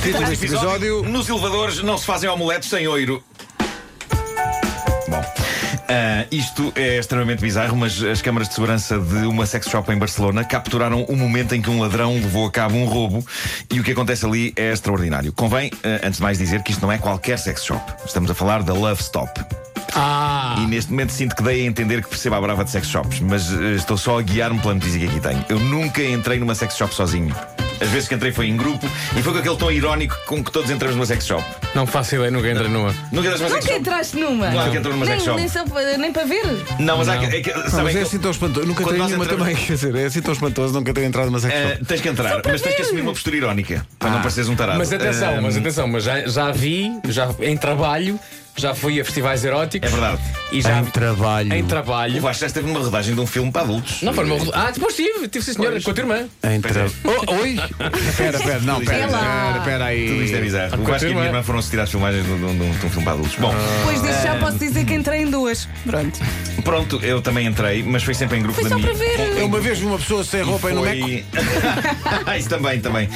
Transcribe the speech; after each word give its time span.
Título 0.00 0.26
deste 0.26 0.44
episódio. 0.44 1.02
Nos 1.02 1.28
elevadores 1.28 1.82
não 1.82 1.98
se 1.98 2.06
fazem 2.06 2.30
omeletes 2.30 2.68
sem 2.68 2.86
oiro. 2.86 3.20
Bom. 5.08 5.24
ah, 5.88 6.24
isto 6.30 6.72
é 6.76 6.98
extremamente 6.98 7.40
bizarro, 7.40 7.76
mas 7.76 8.00
as 8.00 8.22
câmaras 8.22 8.48
de 8.48 8.54
segurança 8.54 8.96
de 8.96 9.26
uma 9.26 9.44
sex 9.44 9.68
shop 9.68 9.90
em 9.92 9.98
Barcelona 9.98 10.44
capturaram 10.44 11.02
o 11.04 11.16
momento 11.16 11.56
em 11.56 11.60
que 11.60 11.68
um 11.68 11.80
ladrão 11.80 12.14
levou 12.14 12.46
a 12.46 12.50
cabo 12.50 12.76
um 12.76 12.84
roubo 12.84 13.26
e 13.72 13.80
o 13.80 13.82
que 13.82 13.90
acontece 13.90 14.24
ali 14.24 14.52
é 14.54 14.72
extraordinário. 14.72 15.32
Convém, 15.32 15.72
ah, 15.82 16.06
antes 16.06 16.18
de 16.18 16.22
mais, 16.22 16.38
dizer 16.38 16.62
que 16.62 16.70
isto 16.70 16.80
não 16.80 16.92
é 16.92 16.98
qualquer 16.98 17.40
sex 17.40 17.64
shop. 17.64 17.82
Estamos 18.06 18.30
a 18.30 18.34
falar 18.34 18.62
da 18.62 18.72
Love 18.72 19.02
Stop. 19.02 19.32
Ah! 19.96 20.54
E 20.58 20.66
neste 20.68 20.92
momento 20.92 21.10
sinto 21.10 21.34
que 21.34 21.42
dei 21.42 21.62
a 21.62 21.66
entender 21.66 22.02
que 22.02 22.08
percebo 22.08 22.36
a 22.36 22.40
brava 22.40 22.62
de 22.62 22.70
sex 22.70 22.86
shops, 22.86 23.18
mas 23.18 23.52
eh, 23.52 23.74
estou 23.74 23.96
só 23.96 24.20
a 24.20 24.22
guiar-me 24.22 24.60
pela 24.60 24.74
notícia 24.74 25.00
que 25.00 25.06
aqui 25.06 25.20
tenho. 25.20 25.44
Eu 25.48 25.58
nunca 25.58 26.04
entrei 26.04 26.38
numa 26.38 26.54
sex 26.54 26.76
shop 26.76 26.94
sozinho. 26.94 27.34
As 27.80 27.88
vezes 27.88 28.08
que 28.08 28.14
entrei 28.14 28.32
foi 28.32 28.46
em 28.48 28.56
grupo 28.56 28.86
e 29.16 29.22
foi 29.22 29.32
com 29.32 29.38
aquele 29.38 29.56
tom 29.56 29.70
irónico 29.70 30.16
com 30.26 30.42
que 30.42 30.50
todos 30.50 30.70
entramos 30.70 30.96
numa 30.96 31.06
sex 31.06 31.26
shop. 31.26 31.44
Não 31.74 31.86
faço 31.86 32.14
ideia, 32.14 32.30
nunca 32.30 32.50
entrei 32.50 32.68
numa. 32.68 32.94
Nunca 33.12 33.28
entraste 33.28 33.42
numa 33.42 33.48
sex 33.50 33.52
Nunca 33.52 33.60
shop? 33.66 33.80
entraste 33.80 34.16
numa? 34.16 34.50
Claro 34.50 34.70
que 34.70 34.76
entrou 34.78 34.92
numa 34.94 35.04
nem, 35.06 35.14
sex 35.14 35.24
shop. 35.24 35.36
nem, 35.40 35.48
só 35.48 35.64
pa- 35.64 35.96
nem 35.98 36.12
para 36.12 36.24
ver? 36.24 36.64
Não, 36.78 36.98
mas 36.98 37.08
há 37.08 37.18
que. 37.18 37.24
É 37.26 37.40
que 37.40 37.52
Não, 37.52 37.62
sabem 37.68 37.84
mas 37.84 37.94
é 37.96 37.98
que- 37.98 38.04
assim 38.04 38.18
tão 38.18 38.30
espantoso. 38.30 38.66
Nunca 38.66 38.82
Quando 38.82 38.88
tenho 38.90 38.98
nós 38.98 39.08
nenhuma 39.10 39.24
entramos- 39.24 39.46
também. 39.48 39.66
Quer 39.66 39.72
dizer, 39.74 39.94
é 39.96 40.04
assim 40.04 40.22
tão 40.22 40.32
espantoso 40.32 40.72
nunca 40.74 40.92
ter 40.94 41.02
entrado 41.04 41.26
numa 41.26 41.40
sex 41.40 41.52
eh, 41.54 41.68
shop. 41.74 41.84
tens 41.86 42.00
que 42.00 42.08
entrar, 42.08 42.40
mas 42.44 42.60
tens 42.60 42.74
que 42.74 42.82
assumir 42.82 43.00
uma 43.02 43.12
postura 43.12 43.36
irónica 43.36 43.86
para 43.98 44.10
não 44.10 44.18
pareceres 44.18 44.48
um 44.48 44.54
tarado. 44.56 44.78
Mas 44.78 44.92
atenção, 44.92 45.32
Eh, 45.32 45.40
mas 45.40 45.56
atenção, 45.56 45.88
mas 45.88 46.04
já, 46.04 46.20
já 46.26 46.50
vi, 46.50 46.90
já 47.08 47.28
em 47.40 47.56
trabalho, 47.56 48.18
já 48.56 48.74
fui 48.74 49.00
a 49.00 49.04
festivais 49.04 49.44
eróticos. 49.44 49.88
É 49.88 49.92
verdade. 49.92 50.20
E 50.52 50.60
já 50.60 50.78
Em 50.80 50.84
trabalho. 50.84 51.52
Em 51.52 51.62
O 51.62 51.66
trabalho. 51.66 52.20
Vasco 52.20 52.40
já 52.40 52.46
esteve 52.46 52.66
numa 52.68 52.80
rodagem 52.80 53.14
de 53.14 53.20
um 53.20 53.26
filme 53.26 53.50
para 53.50 53.62
adultos. 53.62 54.02
Não 54.02 54.12
foi 54.12 54.24
numa 54.26 54.44
Ah, 54.54 54.70
depois 54.70 54.94
tive, 54.94 55.26
tive 55.28 55.44
sim, 55.44 55.52
senhora, 55.54 55.80
com 55.80 55.90
a 55.90 55.94
tua 55.94 56.02
irmã. 56.02 56.28
Em 56.44 56.60
Pois 56.60 56.72
tra... 56.74 56.84
é. 56.84 56.90
Oh, 57.04 57.34
oi! 57.42 57.56
Espera, 58.08 58.36
espera, 58.38 58.60
não, 58.60 58.80
isto 58.80 58.92
é 58.92 58.94
espera, 59.04 59.06
espera, 59.06 59.58
espera 59.58 59.84
aí. 59.86 60.06
Tudo 60.08 60.22
isto 60.22 60.36
é 60.36 60.40
bizarro. 60.40 60.82
O 60.82 60.84
Vasco 60.84 61.04
e 61.06 61.10
a 61.10 61.14
minha 61.14 61.26
irmã 61.26 61.42
foram 61.42 61.58
assistir 61.58 61.80
às 61.80 61.90
filmagens 61.90 62.24
de 62.24 62.30
um, 62.32 62.38
de 62.38 62.44
um- 62.44 62.70
de 62.70 62.86
um 62.86 62.90
filme 62.90 63.04
para 63.04 63.12
adultos. 63.14 63.34
Bom, 63.36 63.54
Depois 63.78 64.02
disso 64.02 64.22
já 64.22 64.36
posso 64.36 64.58
dizer 64.58 64.84
que 64.84 64.94
entrei 64.94 65.22
em 65.22 65.30
duas. 65.30 65.68
Pronto. 65.84 66.20
pronto, 66.64 67.00
eu 67.02 67.20
também 67.20 67.46
entrei, 67.46 67.82
mas 67.82 68.02
foi 68.02 68.14
sempre 68.14 68.38
em 68.38 68.42
grupo 68.42 68.54
Foi 68.60 68.64
de 68.64 68.70
só 68.70 68.78
para 68.78 68.90
amigos. 68.90 68.98
ver. 69.16 69.38
Eu 69.40 69.46
uma 69.46 69.60
vez 69.60 69.78
vi 69.78 69.86
uma 69.86 69.98
pessoa 69.98 70.22
sem 70.24 70.42
roupa 70.42 70.70
e 70.70 70.74
no 70.74 70.82
meco. 70.82 71.00
Foi... 71.06 71.24
Isso 72.38 72.48
também, 72.48 72.80
também. 72.80 73.08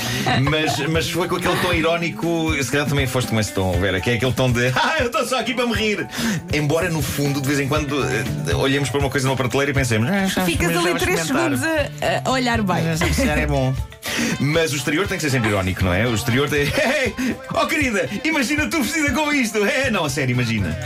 Mas, 0.51 0.79
mas 0.89 1.11
foi 1.11 1.29
com 1.29 1.37
aquele 1.37 1.57
tom 1.57 1.73
irónico, 1.73 2.55
se 2.62 2.71
calhar 2.71 2.87
também 2.87 3.07
foste 3.07 3.29
com 3.31 3.39
esse 3.39 3.53
tom, 3.53 3.73
Vera, 3.79 4.01
que 4.01 4.11
é 4.11 4.15
aquele 4.15 4.33
tom 4.33 4.51
de 4.51 4.69
Ah, 4.77 4.97
eu 5.01 5.07
estou 5.07 5.23
só 5.29 5.39
aqui 5.39 5.55
para 5.55 5.67
me 5.67 5.75
rir. 5.75 6.07
Embora 6.53 6.89
no 6.91 7.01
fundo, 7.03 7.41
de 7.41 7.47
vez 7.47 7.61
em 7.61 7.69
quando, 7.69 8.03
eh, 8.05 8.55
olhemos 8.55 8.89
para 8.91 8.98
uma 9.01 9.11
coisa 9.11 9.27
numa 9.27 9.37
prateleira 9.37 9.71
e 9.71 9.75
pensemos, 9.75 10.09
ah, 10.11 10.27
já- 10.27 10.45
Ficas 10.45 10.73
já 10.73 10.79
ali 10.81 10.89
vamos 10.89 11.03
3 11.03 11.21
experimentar. 11.21 11.59
segundos 11.59 11.93
a, 12.25 12.29
a 12.29 12.33
olhar 12.33 12.62
bem. 12.62 12.84
Calhar 13.17 13.39
é 13.39 13.47
bom. 13.47 13.75
Mas 14.41 14.73
o 14.73 14.77
exterior 14.77 15.06
tem 15.06 15.17
que 15.19 15.23
ser 15.23 15.31
sempre 15.31 15.51
irónico, 15.51 15.84
não 15.84 15.93
é? 15.93 16.06
O 16.06 16.15
exterior 16.15 16.49
tem. 16.49 16.67
Hey, 16.89 17.15
oh 17.55 17.67
querida, 17.67 18.09
imagina 18.25 18.67
tu 18.69 18.83
vestida 18.83 19.12
com 19.12 19.33
isto. 19.33 19.65
É, 19.65 19.91
não, 19.91 20.05
a 20.05 20.11
sério, 20.11 20.33
imagina. 20.33 20.77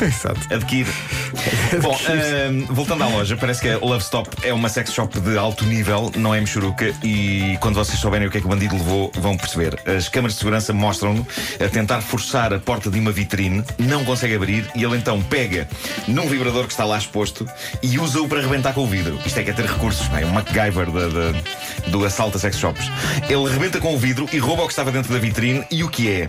Exato. 0.06 0.40
Adquire. 0.54 0.88
Bom, 1.82 1.96
ahm, 2.08 2.64
voltando 2.74 3.04
à 3.04 3.08
loja, 3.08 3.36
parece 3.36 3.60
que 3.60 3.68
a 3.68 3.78
Love 3.78 4.02
Stop 4.02 4.28
é 4.42 4.52
uma 4.52 4.68
sex 4.68 4.92
shop 4.92 5.20
de 5.20 5.36
alto 5.38 5.64
nível, 5.64 6.10
não 6.16 6.34
é 6.34 6.40
mexuruca, 6.40 6.92
e 7.02 7.56
quando 7.60 7.74
vocês 7.76 7.98
souberem 7.98 8.26
o 8.26 8.30
que 8.30 8.38
é 8.38 8.40
que 8.40 8.46
o 8.46 8.50
bandido 8.50 8.74
levou, 8.76 9.10
vão 9.16 9.36
perceber. 9.36 9.78
As 9.86 10.08
câmaras 10.08 10.34
de 10.34 10.38
segurança 10.40 10.72
mostram-no 10.72 11.26
a 11.64 11.68
tentar 11.68 12.00
forçar 12.00 12.52
a 12.52 12.58
porta 12.58 12.90
de 12.90 12.98
uma 12.98 13.12
vitrine, 13.12 13.62
não 13.78 14.04
consegue 14.04 14.34
abrir, 14.34 14.68
e 14.74 14.82
ele 14.82 14.96
então 14.96 15.22
pega 15.22 15.68
num 16.08 16.26
vibrador 16.28 16.66
que 16.66 16.72
está 16.72 16.84
lá 16.84 16.98
exposto 16.98 17.46
e 17.82 17.98
usa-o 17.98 18.26
para 18.28 18.40
arrebentar 18.40 18.72
com 18.72 18.82
o 18.82 18.86
vidro. 18.86 19.18
Isto 19.24 19.38
é 19.38 19.42
que 19.44 19.50
é 19.50 19.52
ter 19.52 19.66
recursos, 19.66 20.08
não 20.08 20.18
é? 20.18 20.24
Um 20.26 20.30
MacGyver 20.32 20.90
da- 20.90 21.08
da- 21.08 21.90
do 21.90 22.04
assalto 22.04 22.36
a 22.36 22.40
sex 22.40 22.58
shops. 22.58 22.90
Ele 23.28 23.48
rebenta 23.50 23.80
com 23.80 23.94
o 23.94 23.98
vidro 23.98 24.28
e 24.32 24.38
rouba 24.38 24.62
o 24.62 24.66
que 24.66 24.72
estava 24.72 24.90
dentro 24.90 25.12
da 25.12 25.18
vitrine, 25.18 25.64
e 25.70 25.84
o 25.84 25.88
que 25.88 26.10
é? 26.10 26.26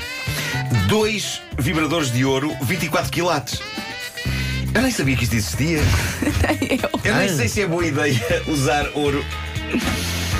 Dois 0.87 1.41
vibradores 1.57 2.11
de 2.11 2.23
ouro, 2.25 2.55
24 2.63 3.11
quilates. 3.11 3.59
Eu 4.73 4.81
nem 4.81 4.91
sabia 4.91 5.15
que 5.17 5.23
isto 5.23 5.35
existia. 5.35 5.79
Eu 7.03 7.15
nem 7.15 7.29
sei 7.29 7.47
se 7.49 7.61
é 7.61 7.67
boa 7.67 7.85
ideia 7.85 8.19
usar 8.47 8.87
ouro 8.95 9.23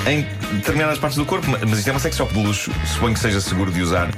em 0.06 0.26
determinadas 0.56 0.98
partes 0.98 1.18
do 1.18 1.26
corpo, 1.26 1.46
mas 1.68 1.78
isto 1.78 1.88
é 1.88 1.92
uma 1.92 2.00
sex 2.00 2.16
shop 2.16 2.32
de 2.32 2.42
luxo. 2.42 2.70
Suponho 2.86 3.14
que 3.14 3.20
seja 3.20 3.40
seguro 3.40 3.70
de 3.70 3.82
usar. 3.82 4.08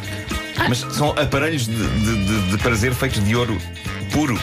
Mas 0.69 0.79
são 0.95 1.11
aparelhos 1.19 1.67
de, 1.67 1.75
de- 1.75 2.25
de- 2.27 2.51
de 2.53 2.59
prazer 2.59 2.95
feitos 2.95 3.23
de 3.25 3.35
ouro 3.35 3.59
puro. 4.13 4.39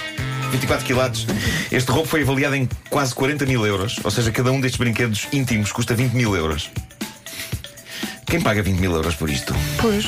24 0.52 0.86
quilates. 0.86 1.26
Este 1.72 1.90
roubo 1.90 2.06
foi 2.06 2.24
avaliado 2.24 2.56
em 2.56 2.68
quase 2.90 3.16
40 3.16 3.46
mil 3.46 3.66
euros. 3.66 3.98
Ou 4.04 4.12
seja, 4.12 4.30
cada 4.34 4.52
um 4.52 4.60
destes 4.60 4.78
brinquedos 4.78 5.30
íntimos 5.32 5.72
custa 5.72 5.96
20 5.96 6.12
mil 6.12 6.36
euros. 6.36 6.70
Quem 8.32 8.40
paga 8.40 8.64
20 8.64 8.80
mil 8.80 8.94
euros 8.94 9.14
por 9.16 9.30
isto? 9.30 9.54
Pois. 9.78 10.06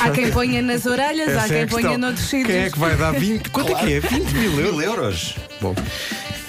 Há 0.00 0.10
quem 0.10 0.32
ponha 0.32 0.60
nas 0.60 0.84
orelhas, 0.84 1.28
há 1.28 1.44
essa 1.44 1.54
é 1.54 1.58
quem 1.58 1.62
a 1.62 1.66
ponha 1.68 1.96
noutros 1.96 2.26
sítios. 2.26 2.48
Quem 2.48 2.56
é 2.56 2.70
que 2.70 2.76
vai 2.76 2.96
dar 2.96 3.12
20? 3.12 3.50
Quanto 3.50 3.70
é 3.70 3.74
que 3.76 3.92
é? 3.92 4.00
20 4.00 4.32
mil 4.32 4.60
euros? 4.60 4.82
Euros? 4.82 5.34
Bom, 5.60 5.72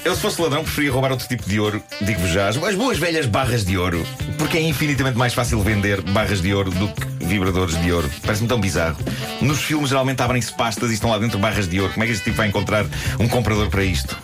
Eu, 0.03 0.15
se 0.15 0.21
fosse 0.21 0.41
ladrão, 0.41 0.63
preferia 0.63 0.91
roubar 0.91 1.11
outro 1.11 1.27
tipo 1.27 1.47
de 1.47 1.59
ouro. 1.59 1.83
Digo-vos 2.01 2.31
já, 2.31 2.47
as 2.47 2.57
as 2.57 2.73
boas 2.73 2.97
velhas 2.97 3.27
barras 3.27 3.63
de 3.63 3.77
ouro. 3.77 4.03
Porque 4.39 4.57
é 4.57 4.61
infinitamente 4.61 5.19
mais 5.19 5.35
fácil 5.35 5.61
vender 5.61 6.01
barras 6.01 6.41
de 6.41 6.51
ouro 6.51 6.71
do 6.71 6.87
que 6.87 7.25
vibradores 7.27 7.79
de 7.79 7.91
ouro. 7.91 8.09
Parece-me 8.23 8.47
tão 8.47 8.59
bizarro. 8.59 8.97
Nos 9.39 9.61
filmes, 9.61 9.89
geralmente 9.89 10.23
abrem-se 10.23 10.51
pastas 10.51 10.89
e 10.89 10.95
estão 10.95 11.11
lá 11.11 11.19
dentro 11.19 11.37
barras 11.37 11.67
de 11.67 11.79
ouro. 11.79 11.93
Como 11.93 12.03
é 12.03 12.07
que 12.07 12.13
este 12.13 12.23
tipo 12.23 12.37
vai 12.37 12.47
encontrar 12.47 12.87
um 13.19 13.27
comprador 13.27 13.69
para 13.69 13.83
isto? 13.83 14.17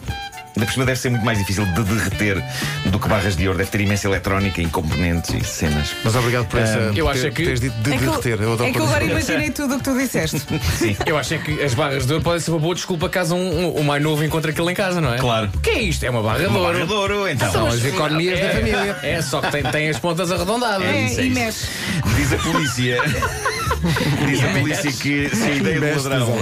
Ainda 0.58 0.66
por 0.66 0.74
cima 0.74 0.86
deve 0.86 1.00
ser 1.00 1.10
muito 1.12 1.24
mais 1.24 1.38
difícil 1.38 1.64
de 1.68 1.84
derreter 1.84 2.44
do 2.88 2.98
que 3.00 3.08
barras 3.08 3.36
de 3.36 3.46
ouro. 3.48 3.60
Deve 3.60 3.70
ter 3.70 3.80
imensa 3.82 4.08
eletrónica 4.08 4.60
e 4.60 4.66
componentes 4.66 5.30
e 5.36 5.44
cenas. 5.46 5.96
mas 6.04 6.16
obrigado 6.16 6.48
por 6.48 6.60
essa. 6.60 6.80
eu 6.96 7.08
acho 7.08 7.28
é 7.28 7.30
que- 7.30 7.44
teres 7.44 7.60
dito 7.60 7.76
de 7.80 7.94
É 7.94 7.98
que, 8.00 8.04
eu, 8.06 8.10
derreter. 8.10 8.42
Eu 8.42 8.54
adoro 8.54 8.68
é 8.70 8.74
que 8.74 8.80
eu 8.80 8.84
agora 8.86 9.00
quando- 9.02 9.12
imaginei 9.12 9.52
tudo 9.52 9.76
o 9.76 9.78
que 9.78 9.84
tu 9.84 9.96
disseste. 9.96 10.42
Sim. 10.80 10.98
Eu 11.06 11.16
acho 11.16 11.36
é 11.36 11.38
que 11.38 11.62
as 11.64 11.76
barras 11.76 12.08
de 12.08 12.12
ouro 12.14 12.24
podem 12.24 12.40
ser 12.40 12.50
uma 12.50 12.60
boa 12.60 12.74
desculpa 12.74 13.08
caso 13.08 13.36
um, 13.36 13.66
um- 13.68 13.72
o 13.76 13.84
mais 13.84 14.02
novo 14.02 14.24
encontre 14.26 14.50
aquilo 14.50 14.68
em 14.72 14.74
casa, 14.74 15.00
não 15.00 15.14
é? 15.14 15.20
Claro. 15.20 15.52
O 15.54 15.60
que 15.60 15.70
é 15.70 15.80
isto? 15.80 16.04
É 16.04 16.10
uma 16.10 16.24
barra 16.24 16.40
de 16.40 16.46
Uma 16.48 16.58
ouro. 16.60 16.74
barra 16.74 16.86
de 16.88 16.94
ouro, 16.94 17.28
então. 17.30 17.52
São 17.52 17.68
as 17.68 17.86
economias 17.86 18.40
da 18.40 18.46
É, 18.48 18.50
família. 18.56 18.98
É, 19.04 19.22
só 19.22 19.40
que 19.42 19.52
tem, 19.52 19.62
tem 19.64 19.90
as 19.90 20.00
pontas 20.00 20.32
arredondadas. 20.32 20.88
É, 20.88 21.02
isso, 21.06 21.20
é 21.20 21.24
e 21.24 21.28
isso. 21.28 21.40
mexe. 21.40 21.68
Diz 22.16 22.34
a 22.34 22.38
polícia. 22.38 22.98
Diz 24.28 24.44
a 24.44 24.48
polícia 24.60 24.92
que 24.92 25.30
se 25.36 25.44
a 25.44 25.52
ideia 25.56 25.80
do 25.80 26.04
ladrão 26.04 26.36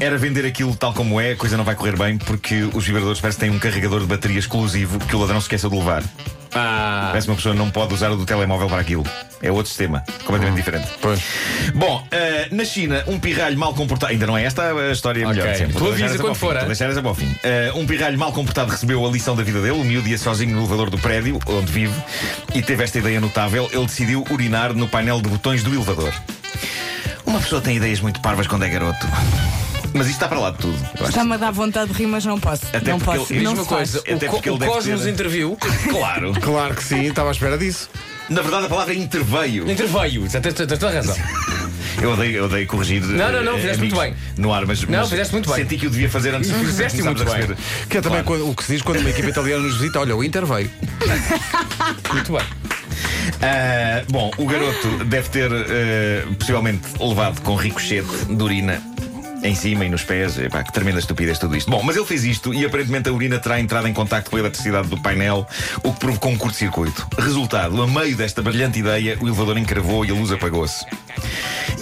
era 0.00 0.16
vender 0.18 0.44
aquilo 0.46 0.74
tal 0.76 0.92
como 0.92 1.20
é, 1.20 1.32
a 1.32 1.36
coisa 1.36 1.56
não 1.56 1.64
vai 1.64 1.74
correr 1.74 1.96
bem 1.96 2.18
porque 2.18 2.68
os 2.74 2.84
vibradores 2.84 3.20
parece 3.20 3.38
que 3.38 3.44
têm 3.46 3.54
um 3.54 3.58
carregador 3.58 4.00
de 4.00 4.06
bateria 4.06 4.38
exclusivo 4.38 4.98
que 4.98 5.14
o 5.14 5.18
ladrão 5.18 5.40
se 5.40 5.44
esqueceu 5.46 5.70
de 5.70 5.76
levar. 5.76 6.02
Ah, 6.56 7.08
Parece 7.08 7.26
que 7.26 7.30
uma 7.32 7.36
pessoa 7.36 7.54
não 7.54 7.68
pode 7.68 7.92
usar 7.94 8.12
o 8.12 8.16
do 8.16 8.24
telemóvel 8.24 8.68
para 8.68 8.80
aquilo. 8.80 9.04
É 9.42 9.50
outro 9.50 9.66
sistema, 9.66 10.04
completamente 10.24 10.54
diferente. 10.54 10.86
Pois. 11.00 11.20
Bom, 11.74 12.06
eh, 12.12 12.46
na 12.52 12.64
China, 12.64 13.02
um 13.08 13.18
pirralho 13.18 13.58
mal 13.58 13.74
comportado. 13.74 14.12
Ainda 14.12 14.24
não 14.24 14.38
é 14.38 14.44
esta 14.44 14.72
a 14.72 14.92
história 14.92 15.28
Ok. 15.28 15.42
melhor. 15.42 15.56
Sempre. 15.56 15.74
Tu 15.74 15.86
avisa 15.88 16.16
quando 16.18 16.34
fim, 16.34 16.40
for, 16.40 16.54
vou 16.54 16.62
é? 16.62 16.66
deixar 16.66 16.88
essa 16.88 17.02
para 17.02 17.10
o 17.10 17.14
fim. 17.14 17.34
Eh, 17.42 17.72
um 17.74 17.84
pirralho 17.84 18.16
mal 18.16 18.32
comportado 18.32 18.70
recebeu 18.70 19.04
a 19.04 19.10
lição 19.10 19.34
da 19.34 19.42
vida 19.42 19.60
dele. 19.60 19.72
O 19.72 19.84
miúdo 19.84 20.08
ia 20.08 20.16
sozinho 20.16 20.52
no 20.54 20.60
elevador 20.60 20.90
do 20.90 20.98
prédio 20.98 21.40
onde 21.46 21.72
vive 21.72 21.94
e 22.54 22.62
teve 22.62 22.84
esta 22.84 22.98
ideia 22.98 23.20
notável. 23.20 23.68
Ele 23.72 23.86
decidiu 23.86 24.24
urinar 24.30 24.72
no 24.72 24.86
painel 24.86 25.20
de 25.20 25.28
botões 25.28 25.64
do 25.64 25.74
elevador. 25.74 26.14
Uma 27.26 27.40
pessoa 27.40 27.60
tem 27.60 27.76
ideias 27.76 28.00
muito 28.00 28.20
parvas 28.20 28.46
quando 28.46 28.64
é 28.64 28.68
garoto. 28.68 29.08
Mas 29.94 30.06
isto 30.08 30.16
está 30.16 30.28
para 30.28 30.38
lá 30.40 30.50
de 30.50 30.58
tudo. 30.58 30.76
eu 30.76 31.00
acho. 31.02 31.08
Está-me 31.10 31.34
a 31.34 31.36
dar 31.36 31.52
vontade 31.52 31.92
de 31.92 31.96
rir, 31.98 32.06
mas 32.06 32.24
não 32.26 32.38
posso. 32.38 32.66
Até 32.72 32.90
não 32.90 32.98
porque 32.98 33.18
posso. 33.18 33.32
ele- 33.32 33.38
diz 33.40 33.44
não 33.48 33.54
uma 33.54 33.62
se 33.62 33.68
faz. 33.68 33.90
coisa: 33.92 33.98
Até 34.00 34.26
o, 34.26 34.30
porque 34.30 34.42
co- 34.42 34.48
ele 34.48 34.56
o 34.56 34.58
deve 34.58 34.72
Cosmos 34.72 35.00
ter- 35.02 35.10
interviu. 35.10 35.56
Claro. 35.88 36.32
Claro 36.40 36.74
que 36.74 36.82
sim, 36.84 37.02
estava 37.06 37.28
à 37.28 37.32
espera 37.32 37.56
disso. 37.56 37.88
Na 38.28 38.40
verdade, 38.42 38.66
a 38.66 38.68
palavra 38.68 38.92
é 38.92 38.96
interveio. 38.96 39.70
Interveio. 39.70 40.22
Tens 40.28 40.42
tens- 40.42 40.54
tens 40.54 40.66
toda 40.78 40.88
a 40.88 40.94
razão. 40.94 41.16
Eu 42.02 42.12
odeio, 42.12 42.36
eu 42.38 42.44
odeio 42.46 42.66
corrigir. 42.66 43.00
Não, 43.02 43.30
não, 43.30 43.44
não, 43.44 43.52
eh, 43.54 43.60
fizeste 43.60 43.78
muito 43.78 44.00
amigos 44.00 44.16
bem. 44.18 44.34
No 44.36 44.52
ar, 44.52 44.66
mas, 44.66 44.82
Não, 44.82 44.98
mas 44.98 45.08
fizeste 45.10 45.32
muito 45.32 45.48
bem. 45.48 45.58
Senti 45.62 45.76
que 45.78 45.86
o 45.86 45.90
devia 45.90 46.10
fazer 46.10 46.34
antes 46.34 46.50
de 46.50 46.56
Fizeste 46.56 47.00
começarmos 47.00 47.04
muito 47.04 47.22
a 47.22 47.24
bem. 47.24 47.34
receber. 47.54 47.56
Que 47.88 47.98
é 47.98 48.00
também 48.00 48.22
Claro. 48.24 48.40
quando- 48.42 48.50
o 48.50 48.54
que 48.56 48.64
se 48.64 48.72
diz 48.72 48.82
quando 48.82 48.98
uma 48.98 49.10
equipa 49.10 49.28
italiana 49.28 49.62
nos 49.62 49.76
visita. 49.76 50.00
Olha, 50.00 50.16
o 50.16 50.24
Inter 50.24 50.44
veio. 50.44 50.68
Muito 52.12 52.32
bem. 52.32 52.42
Ah, 53.40 54.02
bom, 54.10 54.30
o 54.38 54.44
garoto 54.46 55.04
deve 55.04 55.28
ter 55.28 55.50
eh, 55.52 56.24
possivelmente 56.38 56.82
levado 56.98 57.40
com 57.42 57.54
ricochete 57.54 58.08
de 58.28 58.42
urina 58.42 58.82
em 59.44 59.54
cima 59.54 59.84
e 59.84 59.88
nos 59.88 60.02
pés. 60.02 60.38
Epá, 60.38 60.64
que 60.64 60.72
tremenda 60.72 60.98
estupidez 60.98 61.38
tudo 61.38 61.54
isto. 61.54 61.70
Bom, 61.70 61.82
mas 61.82 61.96
ele 61.96 62.06
fez 62.06 62.24
isto 62.24 62.52
e 62.52 62.64
aparentemente 62.64 63.08
a 63.08 63.12
urina 63.12 63.38
terá 63.38 63.60
entrado 63.60 63.86
em 63.86 63.92
contacto 63.92 64.30
com 64.30 64.36
a 64.36 64.40
eletricidade 64.40 64.88
do 64.88 65.00
painel, 65.00 65.46
o 65.82 65.92
que 65.92 66.00
provocou 66.00 66.32
um 66.32 66.38
curto-circuito. 66.38 67.06
Resultado, 67.18 67.80
a 67.80 67.86
meio 67.86 68.16
desta 68.16 68.42
brilhante 68.42 68.80
ideia, 68.80 69.16
o 69.20 69.28
elevador 69.28 69.58
encravou 69.58 70.04
e 70.04 70.10
a 70.10 70.14
luz 70.14 70.32
apagou-se. 70.32 70.84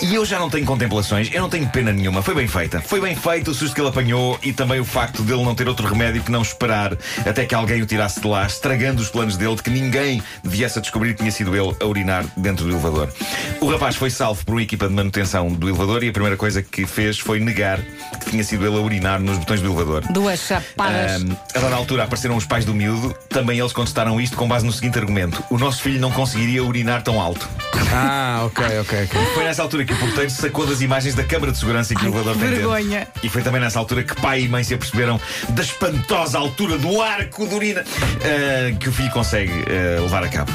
E 0.02 0.16
eu 0.16 0.24
já 0.24 0.36
não 0.36 0.50
tenho 0.50 0.66
contemplações, 0.66 1.30
eu 1.32 1.40
não 1.40 1.48
tenho 1.48 1.68
pena 1.68 1.92
nenhuma. 1.92 2.22
Foi 2.22 2.34
bem 2.34 2.48
feita. 2.48 2.80
Foi 2.80 3.00
bem 3.00 3.14
feito 3.14 3.52
o 3.52 3.54
susto 3.54 3.72
que 3.72 3.80
ele 3.80 3.88
apanhou 3.88 4.36
e 4.42 4.52
também 4.52 4.80
o 4.80 4.84
facto 4.84 5.22
dele 5.22 5.44
não 5.44 5.54
ter 5.54 5.68
outro 5.68 5.86
remédio 5.86 6.20
que 6.24 6.30
não 6.32 6.42
esperar 6.42 6.98
até 7.24 7.46
que 7.46 7.54
alguém 7.54 7.80
o 7.80 7.86
tirasse 7.86 8.20
de 8.20 8.26
lá, 8.26 8.44
estragando 8.44 9.00
os 9.00 9.08
planos 9.08 9.36
dele 9.36 9.54
de 9.54 9.62
que 9.62 9.70
ninguém 9.70 10.20
viesse 10.42 10.76
a 10.76 10.82
descobrir 10.82 11.12
que 11.12 11.20
tinha 11.20 11.30
sido 11.30 11.54
ele 11.54 11.76
a 11.80 11.86
urinar 11.86 12.24
dentro 12.36 12.64
do 12.64 12.72
elevador. 12.72 13.12
O 13.60 13.70
rapaz 13.70 13.94
foi 13.94 14.10
salvo 14.10 14.44
por 14.44 14.54
uma 14.56 14.62
equipa 14.62 14.88
de 14.88 14.92
manutenção 14.92 15.52
do 15.52 15.68
elevador 15.68 16.02
e 16.02 16.08
a 16.08 16.12
primeira 16.12 16.36
coisa 16.36 16.62
que 16.62 16.84
fez 16.84 17.20
foi 17.20 17.38
negar 17.38 17.80
que 17.80 18.30
tinha 18.30 18.42
sido 18.42 18.66
ele 18.66 18.76
a 18.76 18.80
urinar 18.80 19.20
nos 19.20 19.38
botões 19.38 19.60
do 19.60 19.68
elevador. 19.68 20.02
Duas 20.10 20.40
chapadas. 20.40 21.22
Ahm, 21.22 21.36
a 21.54 21.60
dada 21.60 21.76
altura 21.76 22.02
apareceram 22.02 22.36
os 22.36 22.44
pais 22.44 22.64
do 22.64 22.74
miúdo. 22.74 23.14
Também 23.28 23.60
eles 23.60 23.72
contestaram 23.72 24.20
isto 24.20 24.36
com 24.36 24.48
base 24.48 24.66
no 24.66 24.72
seguinte 24.72 24.98
argumento: 24.98 25.44
o 25.48 25.56
nosso 25.56 25.80
filho 25.80 26.00
não 26.00 26.10
conseguiria 26.10 26.64
urinar 26.64 27.02
tão 27.02 27.20
alto. 27.20 27.48
Ah, 27.94 28.42
ok, 28.46 28.64
ok, 28.80 29.04
ok. 29.04 29.20
Foi 29.34 29.44
nessa 29.44 29.62
altura 29.62 29.84
que 29.84 29.91
o 29.92 29.96
porteiro 29.96 30.30
sacou 30.30 30.66
das 30.66 30.80
imagens 30.80 31.14
da 31.14 31.24
câmara 31.24 31.52
de 31.52 31.58
segurança 31.58 31.94
que 31.94 32.04
o 32.04 32.08
elevador 32.08 32.34
que 32.34 32.40
tem 32.40 32.50
vergonha. 32.50 33.08
E 33.22 33.28
foi 33.28 33.42
também 33.42 33.60
nessa 33.60 33.78
altura 33.78 34.02
que 34.02 34.14
pai 34.20 34.42
e 34.42 34.48
mãe 34.48 34.64
se 34.64 34.74
aperceberam 34.74 35.20
da 35.50 35.62
espantosa 35.62 36.38
altura 36.38 36.78
do 36.78 37.00
arco 37.00 37.46
de 37.46 37.54
urina 37.54 37.84
ah, 37.84 38.76
que 38.78 38.88
o 38.88 38.92
filho 38.92 39.10
consegue 39.10 39.52
ah, 39.52 40.00
levar 40.00 40.24
a 40.24 40.28
cabo. 40.28 40.52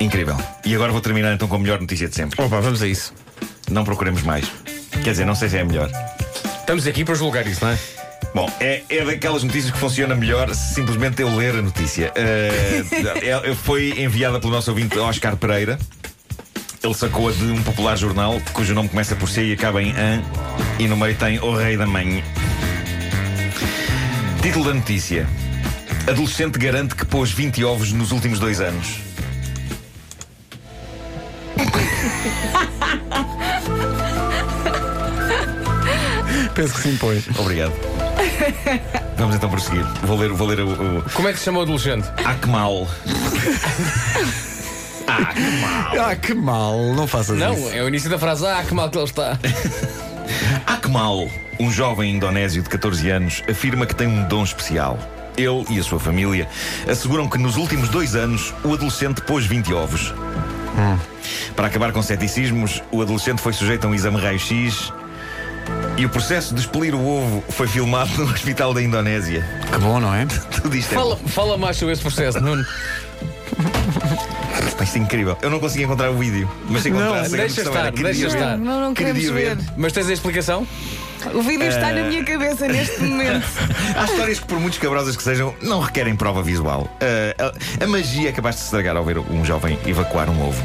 Incrível. 0.00 0.36
E 0.64 0.74
agora 0.74 0.90
vou 0.90 1.00
terminar 1.00 1.32
então 1.32 1.46
com 1.46 1.56
a 1.56 1.58
melhor 1.58 1.80
notícia 1.80 2.08
de 2.08 2.14
sempre. 2.14 2.42
Opa, 2.42 2.60
vamos 2.60 2.82
a 2.82 2.86
isso. 2.86 3.12
Não 3.70 3.84
procuremos 3.84 4.22
mais. 4.22 4.50
Quer 5.04 5.10
dizer, 5.10 5.24
não 5.24 5.34
sei 5.34 5.48
se 5.48 5.56
é 5.56 5.60
a 5.60 5.64
melhor. 5.64 5.90
Estamos 6.60 6.86
aqui 6.86 7.04
para 7.04 7.14
julgar 7.14 7.46
isso, 7.46 7.64
não 7.64 7.72
é? 7.72 7.78
Bom, 8.34 8.50
é, 8.60 8.82
é 8.88 9.04
daquelas 9.04 9.42
notícias 9.42 9.70
que 9.70 9.78
funciona 9.78 10.14
melhor 10.14 10.54
se 10.54 10.74
simplesmente 10.74 11.20
eu 11.20 11.34
ler 11.36 11.54
a 11.54 11.62
notícia. 11.62 12.12
É- 13.22 13.54
foi 13.54 14.00
enviada 14.00 14.40
pelo 14.40 14.52
nosso 14.52 14.70
ouvinte 14.70 14.98
Oscar 14.98 15.36
Pereira. 15.36 15.78
Ele 16.82 16.94
sacou-a 16.94 17.30
de 17.30 17.44
um 17.44 17.62
popular 17.62 17.96
jornal 17.96 18.40
cujo 18.52 18.74
nome 18.74 18.88
começa 18.88 19.14
por 19.14 19.28
C 19.28 19.44
e 19.44 19.52
acaba 19.52 19.80
em 19.80 19.92
AN 19.92 20.20
e 20.80 20.88
no 20.88 20.96
meio 20.96 21.14
tem 21.14 21.38
O 21.38 21.54
Rei 21.54 21.76
da 21.76 21.86
Mãe. 21.86 22.24
Título 24.42 24.64
da 24.64 24.74
notícia: 24.74 25.28
Adolescente 26.08 26.58
garante 26.58 26.96
que 26.96 27.06
pôs 27.06 27.30
20 27.30 27.64
ovos 27.64 27.92
nos 27.92 28.10
últimos 28.10 28.40
dois 28.40 28.60
anos. 28.60 28.98
Penso 36.52 36.74
que 36.74 36.80
sim, 36.80 36.96
pois. 37.00 37.24
Obrigado. 37.38 37.72
Vamos 39.16 39.36
então 39.36 39.48
prosseguir. 39.48 39.84
Vou 40.02 40.18
ler, 40.18 40.32
vou 40.32 40.48
ler 40.48 40.58
o, 40.60 40.98
o 40.98 41.02
Como 41.14 41.28
é 41.28 41.32
que 41.32 41.38
se 41.38 41.44
chama 41.44 41.60
o 41.60 41.62
adolescente? 41.62 42.08
Akmal. 42.24 42.88
Ah, 45.06 46.14
que 46.16 46.34
mal, 46.34 46.78
não 46.94 47.06
faças 47.06 47.38
Não, 47.38 47.52
isso. 47.54 47.70
é 47.72 47.82
o 47.82 47.88
início 47.88 48.08
da 48.10 48.18
frase. 48.18 48.46
Ah, 48.46 48.62
que 48.66 48.74
mal 48.74 48.90
que 48.90 48.98
ele 48.98 49.04
está. 49.04 49.38
Akmal, 50.66 51.28
um 51.58 51.70
jovem 51.70 52.14
indonésio 52.14 52.62
de 52.62 52.68
14 52.68 53.08
anos, 53.10 53.42
afirma 53.48 53.86
que 53.86 53.94
tem 53.94 54.06
um 54.06 54.26
dom 54.28 54.42
especial. 54.44 54.98
Ele 55.36 55.64
e 55.70 55.78
a 55.78 55.82
sua 55.82 55.98
família 55.98 56.46
asseguram 56.88 57.28
que 57.28 57.38
nos 57.38 57.56
últimos 57.56 57.88
dois 57.88 58.14
anos 58.14 58.52
o 58.62 58.72
adolescente 58.74 59.20
pôs 59.22 59.46
20 59.46 59.72
ovos. 59.72 60.12
Para 61.56 61.66
acabar 61.68 61.92
com 61.92 62.02
ceticismos, 62.02 62.82
o 62.90 63.02
adolescente 63.02 63.40
foi 63.40 63.52
sujeito 63.52 63.86
a 63.86 63.90
um 63.90 63.94
exame 63.94 64.18
raio-x 64.20 64.92
e 65.96 66.04
o 66.04 66.08
processo 66.08 66.54
de 66.54 66.60
expelir 66.60 66.94
o 66.94 67.06
ovo 67.06 67.44
foi 67.50 67.66
filmado 67.66 68.10
no 68.18 68.24
hospital 68.32 68.74
da 68.74 68.82
Indonésia. 68.82 69.46
Que 69.70 69.78
bom, 69.78 70.00
não 70.00 70.14
é? 70.14 70.26
Tudo 70.60 70.76
isto 70.76 70.92
é 70.92 70.94
Fala, 70.96 71.16
fala 71.16 71.56
mais 71.58 71.76
sobre 71.76 71.92
esse 71.94 72.02
processo, 72.02 72.40
Nuno. 72.40 72.64
Isto 74.82 74.96
é 74.98 75.00
incrível. 75.00 75.36
Eu 75.42 75.50
não 75.50 75.60
consegui 75.60 75.84
encontrar 75.84 76.10
o 76.10 76.16
vídeo, 76.18 76.50
mas 76.68 76.82
se 76.82 76.88
encontrasse, 76.90 77.34
a 77.34 77.36
grande 77.36 77.54
deixa 77.54 77.68
estar, 77.70 77.92
queria 77.92 78.12
deixa 78.12 78.28
ver. 78.28 78.34
estar. 78.36 78.56
Não, 78.58 78.80
não 78.80 78.94
queremos 78.94 79.22
Queria 79.22 79.32
ver. 79.34 79.56
ver. 79.56 79.72
Mas 79.76 79.92
tens 79.92 80.08
a 80.08 80.12
explicação? 80.12 80.66
O 81.34 81.40
vídeo 81.42 81.68
está 81.68 81.90
Eh, 81.90 82.02
na 82.02 82.08
minha 82.08 82.24
cabeça 82.24 82.66
neste 82.66 83.00
momento. 83.04 83.46
Há 83.96 84.04
histórias 84.04 84.40
que, 84.40 84.46
por 84.46 84.58
muito 84.58 84.74
escabrosas 84.74 85.16
que 85.16 85.22
sejam, 85.22 85.54
não 85.62 85.80
requerem 85.80 86.16
prova 86.16 86.42
visual. 86.42 86.88
Ah, 87.00 87.52
a, 87.80 87.84
a 87.84 87.86
magia 87.86 88.28
é 88.30 88.32
capaz 88.32 88.56
de 88.56 88.60
se 88.62 88.66
estragar 88.66 88.96
ao 88.96 89.04
ver 89.04 89.18
um 89.18 89.44
jovem 89.44 89.78
evacuar 89.86 90.28
um 90.28 90.42
ovo. 90.48 90.62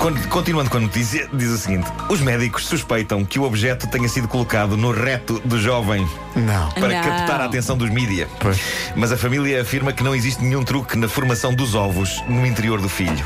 Con- 0.00 0.14
Continuando 0.30 0.70
com 0.70 0.78
a 0.78 0.80
notícia, 0.80 1.28
diz 1.32 1.50
o 1.50 1.58
seguinte: 1.58 1.86
Os 2.08 2.20
médicos 2.20 2.66
suspeitam 2.66 3.22
que 3.24 3.38
o 3.38 3.42
objeto 3.42 3.86
tenha 3.86 4.08
sido 4.08 4.26
colocado 4.26 4.76
no 4.76 4.90
reto 4.92 5.40
do 5.44 5.60
jovem 5.60 6.08
Não. 6.34 6.70
para 6.70 6.88
Não. 6.88 7.02
captar 7.02 7.40
a 7.40 7.44
atenção 7.44 7.76
dos 7.76 7.90
mídia. 7.90 8.26
Pois. 8.40 8.58
Mas 8.96 9.12
a 9.12 9.16
família 9.16 9.60
afirma 9.60 9.92
que 9.92 10.02
não 10.02 10.14
existe 10.14 10.42
nenhum 10.42 10.64
truque 10.64 10.96
na 10.96 11.06
formação 11.06 11.52
dos 11.54 11.74
ovos 11.74 12.22
no 12.28 12.46
interior 12.46 12.80
do 12.80 12.88
filho. 12.88 13.24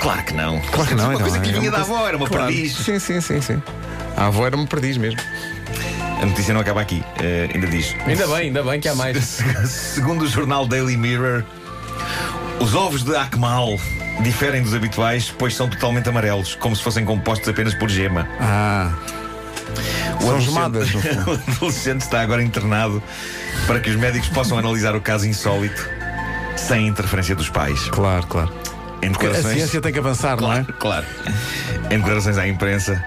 Claro 0.00 0.22
que 0.24 0.32
não. 0.32 0.56
Hum. 0.56 0.62
Claro 0.72 0.88
que 0.88 0.94
não, 0.94 1.04
Uma 1.04 1.14
então, 1.14 1.22
coisa 1.28 1.38
que 1.40 1.50
é 1.50 1.52
vinha 1.52 1.70
uma 1.70 1.76
da 1.78 1.82
avó, 1.82 2.08
era 2.08 2.16
uma 2.16 2.26
Claro. 2.26 2.46
perdiz. 2.46 2.72
Sim, 2.76 2.98
sim, 2.98 3.20
sim, 3.20 3.40
sim. 3.42 3.62
A 4.16 4.26
avó 4.28 4.46
era-me 4.46 4.66
perdiz 4.66 4.96
mesmo. 4.96 5.20
A 6.22 6.24
notícia 6.26 6.52
não 6.54 6.60
acaba 6.62 6.80
aqui. 6.80 7.02
Eh, 7.18 7.48
ainda 7.54 7.66
diz. 7.66 7.94
Ainda 8.06 8.26
bem, 8.26 8.36
ainda 8.36 8.62
bem 8.62 8.80
que 8.80 8.88
há 8.88 8.94
mais. 8.94 9.38
Segundo 9.68 10.22
o 10.22 10.26
jornal 10.26 10.66
Daily 10.66 10.96
Mirror, 10.96 11.44
os 12.58 12.74
ovos 12.74 13.02
de 13.02 13.14
Akmal 13.16 13.78
diferem 14.22 14.62
dos 14.62 14.74
habituais, 14.74 15.32
pois 15.36 15.54
são 15.54 15.68
totalmente 15.68 16.08
amarelos, 16.08 16.54
como 16.54 16.74
se 16.76 16.82
fossem 16.82 17.04
compostos 17.04 17.48
apenas 17.48 17.74
por 17.74 17.88
gema. 17.88 18.28
Ah. 18.40 18.92
O 20.16 20.22
São 20.22 20.30
adolescente- 20.30 20.52
gemadas, 20.52 20.94
o 21.26 21.52
adolescente 21.56 22.00
está 22.02 22.20
agora 22.20 22.42
internado 22.42 23.02
para 23.66 23.80
que 23.80 23.90
os 23.90 23.96
médicos 23.96 24.28
possam 24.28 24.58
analisar 24.58 24.94
o 24.94 25.00
caso 25.00 25.26
insólito 25.26 25.88
sem 26.56 26.86
interferência 26.88 27.34
dos 27.34 27.48
pais. 27.48 27.88
Claro, 27.90 28.26
claro. 28.26 28.52
Em 29.02 29.08
A 29.08 29.12
declarações, 29.12 29.54
ciência 29.54 29.80
tem 29.80 29.92
que 29.92 29.98
avançar, 29.98 30.38
não 30.40 30.52
é? 30.52 30.64
claro, 30.78 30.78
claro. 30.78 31.06
Em 31.90 31.96
declarações 31.98 32.36
à 32.36 32.46
imprensa, 32.46 33.02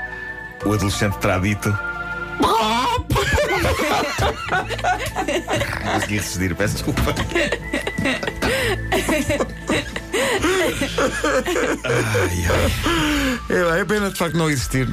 o 0.65 0.73
adolescente 0.73 1.17
terá 1.19 1.37
dito. 1.37 1.77
Consegui 5.93 6.15
resistir, 6.15 6.55
peço 6.55 6.73
desculpa. 6.75 7.13
Ai, 11.83 12.45
ai. 12.49 13.77
É, 13.77 13.81
é 13.81 13.85
pena 13.85 14.09
de 14.09 14.17
facto 14.17 14.35
não 14.37 14.49
existir 14.49 14.87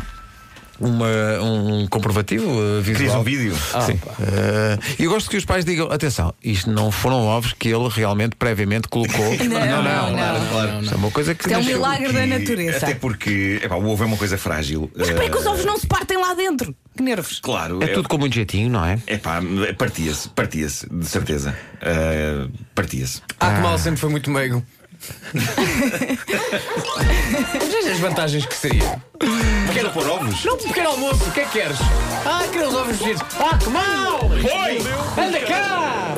uma, 0.79 1.07
um 1.43 1.87
comprovativo 1.89 2.47
uh, 2.51 2.79
Querias 2.83 2.99
visual. 3.01 3.21
um 3.21 3.25
vídeo? 3.25 3.55
Sim. 3.85 3.93
Uh, 3.93 4.81
E 4.99 5.05
eu 5.05 5.11
gosto 5.11 5.29
que 5.29 5.37
os 5.37 5.45
pais 5.45 5.63
digam: 5.63 5.93
atenção, 5.93 6.33
isto 6.43 6.71
não 6.71 6.91
foram 6.91 7.19
ovos 7.27 7.53
que 7.53 7.69
ele 7.69 7.87
realmente 7.91 8.35
previamente 8.35 8.89
colocou. 8.89 9.21
Não, 9.45 9.83
não, 9.83 10.15
Claro, 10.15 10.47
claro. 10.51 10.81
Isto 10.83 10.95
é 10.95 10.97
uma 10.97 11.11
coisa 11.11 11.35
que. 11.35 11.43
Isto 11.47 11.55
é 11.55 11.59
um 11.59 11.65
milagre 11.65 12.13
da 12.13 12.21
Que- 12.21 12.27
natureza. 12.27 12.77
Até 12.79 12.95
porque 12.95 13.61
epá, 13.63 13.75
o 13.77 13.87
ovo 13.89 14.03
é 14.05 14.07
uma 14.07 14.17
coisa 14.17 14.39
frágil. 14.39 14.91
Mas 14.97 15.11
como 15.11 15.23
é 15.23 15.29
que 15.29 15.37
os 15.37 15.45
Eh, 15.45 15.49
ovos 15.51 15.65
não 15.67 15.79
se 15.79 15.87
partem 15.87 16.19
lá 16.19 16.33
dentro? 16.35 16.75
Que 16.97 17.03
nervos. 17.03 17.41
Claro, 17.41 17.83
É 17.83 17.89
tudo 17.89 18.09
com 18.09 18.17
muito 18.17 18.35
jeitinho, 18.35 18.71
não 18.71 18.85
é? 18.85 18.99
Epá, 19.07 19.41
partia-se, 19.77 20.29
partia-se, 20.31 20.89
de 20.91 21.05
certeza. 21.07 21.55
Eh, 21.83 22.47
partia-se. 22.75 23.21
Ah, 23.39 23.55
que 23.55 23.61
mal 23.61 23.79
sempre 23.79 24.01
foi 24.01 24.09
muito 24.11 24.31
meigo. 24.31 24.65
Mas 27.75 27.87
as 27.87 27.99
vantagens 27.99 28.47
que 28.47 28.55
seria? 28.55 29.01
Quero 29.73 29.91
pôr 29.91 30.09
ovos? 30.09 30.45
Não, 30.45 30.57
pequeno 30.57 30.91
almoço, 30.91 31.25
o 31.25 31.33
que 31.33 31.41
é 31.41 31.45
que 31.45 31.51
queres? 31.53 31.79
Ah, 32.27 32.45
quero 32.53 32.69
os 32.69 32.75
ovos 32.75 32.99
mexidos. 33.01 33.23
Ah, 33.39 33.57
que 33.57 33.71
mal! 33.71 34.19
Foi! 34.29 35.25
Anda 35.25 35.41
cá! 35.41 36.15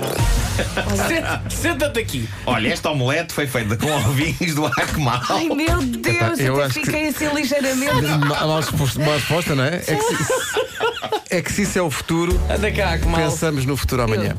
Senta- 1.08 1.42
Senta-te 1.50 1.98
aqui. 2.00 2.28
Olha, 2.46 2.68
esta 2.72 2.90
omelete 2.90 3.32
foi 3.32 3.46
feita 3.46 3.76
com 3.76 3.90
ovinhos 3.90 4.54
do 4.54 4.66
Akmal. 4.66 5.20
Ai 5.30 5.48
meu 5.48 5.80
Deus, 5.82 6.38
eu 6.38 6.54
até 6.56 6.64
acho 6.66 6.74
que- 6.74 6.84
fiquei 6.86 7.08
assim 7.08 7.28
ligeiramente. 7.34 7.92
Uma 8.44 8.56
resposta, 8.60 8.98
uma 9.00 9.12
resposta, 9.14 9.54
não 9.54 9.64
é? 9.64 9.76
É 9.86 9.94
que, 9.94 10.02
se, 10.02 11.34
é 11.36 11.42
que 11.42 11.52
se 11.52 11.62
isso 11.62 11.78
é 11.78 11.82
o 11.82 11.90
futuro, 11.90 12.38
Anda 12.50 12.70
cá, 12.70 12.98
que 12.98 13.06
mal. 13.06 13.20
pensamos 13.22 13.64
no 13.64 13.76
futuro 13.76 14.02
amanhã. 14.02 14.36